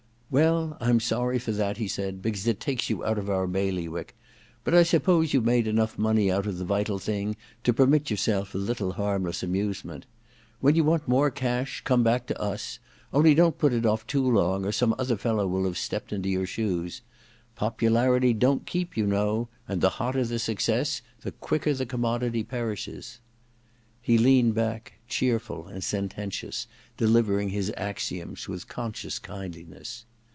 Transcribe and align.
•Well, 0.33 0.77
I'm 0.79 1.01
sorry 1.01 1.39
for 1.39 1.51
that,' 1.51 1.75
he 1.75 1.89
said, 1.89 2.21
* 2.21 2.21
because 2.21 2.47
it 2.47 2.61
takes 2.61 2.89
you 2.89 3.03
out 3.03 3.17
of 3.17 3.29
our 3.29 3.45
bailiwick. 3.47 4.15
But 4.63 4.73
I 4.73 4.83
suppose 4.83 5.33
you've 5.33 5.43
made 5.43 5.67
enough 5.67 5.99
money 5.99 6.31
out 6.31 6.47
of 6.47 6.57
The 6.57 6.63
Vital 6.63 6.99
Thing" 6.99 7.35
to 7.65 7.73
permit 7.73 8.09
yourself 8.09 8.55
a 8.55 8.57
little 8.57 8.93
harmless 8.93 9.43
amusement. 9.43 10.05
When 10.61 10.73
you 10.73 10.85
want 10.85 11.05
more 11.05 11.31
cash 11.31 11.81
come 11.83 12.01
back 12.01 12.27
to 12.27 12.41
us— 12.41 12.79
only 13.13 13.35
don't 13.35 13.57
put 13.57 13.73
it 13.73 13.85
off 13.85 14.07
too 14.07 14.25
long, 14.25 14.63
or 14.63 14.71
some 14.71 14.95
other 14.97 15.17
fellow 15.17 15.45
will 15.45 15.65
have 15.65 15.77
stepped 15.77 16.13
into 16.13 16.29
your 16.29 16.45
VI 16.45 16.45
THE 16.45 16.63
DESCENT 16.63 16.69
OF 16.69 16.79
MAN 16.79 16.81
37 16.85 16.85
shoes. 16.87 17.55
Popularity 17.55 18.33
don*t 18.33 18.63
keep, 18.65 18.95
you 18.95 19.05
know; 19.07 19.49
and 19.67 19.81
the 19.81 19.89
hotter 19.89 20.23
the 20.23 20.39
success 20.39 21.01
the 21.23 21.33
quicker 21.33 21.73
the 21.73 21.85
commodity 21.85 22.45
perishes/ 22.45 23.19
He 24.01 24.17
leaned 24.17 24.55
back, 24.55 24.93
cheerful 25.09 25.67
and 25.67 25.83
sententious, 25.83 26.67
delivering 26.95 27.49
his 27.49 27.73
axioms 27.75 28.47
with 28.47 28.69
conscious 28.69 29.19
kindliness. 29.19 30.05